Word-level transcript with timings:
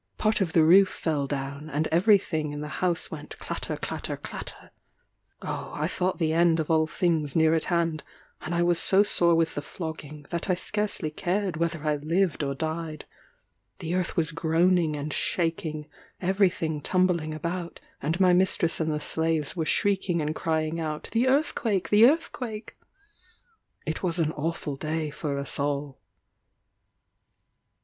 Part 0.17 0.41
of 0.41 0.53
the 0.53 0.63
roof 0.63 0.89
fell 0.89 1.27
down, 1.27 1.69
and 1.69 1.85
every 1.89 2.17
thing 2.17 2.53
in 2.53 2.61
the 2.61 2.67
house 2.81 3.11
went 3.11 3.37
clatter, 3.37 3.77
clatter, 3.77 4.17
clatter. 4.17 4.71
Oh 5.43 5.73
I 5.75 5.87
thought 5.87 6.17
the 6.17 6.33
end 6.33 6.59
of 6.59 6.71
all 6.71 6.87
things 6.87 7.35
near 7.35 7.53
at 7.53 7.65
hand; 7.65 8.01
and 8.41 8.55
I 8.55 8.63
was 8.63 8.79
so 8.79 9.03
sore 9.03 9.35
with 9.35 9.53
the 9.53 9.61
flogging, 9.61 10.25
that 10.31 10.49
I 10.49 10.55
scarcely 10.55 11.11
cared 11.11 11.55
whether 11.55 11.85
I 11.85 11.97
lived 11.97 12.41
or 12.41 12.55
died. 12.55 13.05
The 13.77 13.93
earth 13.93 14.17
was 14.17 14.31
groaning 14.31 14.95
and 14.95 15.13
shaking; 15.13 15.85
every 16.19 16.49
thing 16.49 16.81
tumbling 16.81 17.31
about; 17.31 17.79
and 18.01 18.19
my 18.19 18.33
mistress 18.33 18.79
and 18.79 18.91
the 18.91 18.99
slaves 18.99 19.55
were 19.55 19.67
shrieking 19.67 20.19
and 20.19 20.33
crying 20.33 20.79
out, 20.79 21.09
"The 21.11 21.27
earthquake! 21.27 21.89
the 21.89 22.05
earthquake!" 22.07 22.75
It 23.85 24.01
was 24.01 24.17
an 24.17 24.31
awful 24.31 24.77
day 24.77 25.11
for 25.11 25.37
us 25.37 25.59
all. 25.59 25.99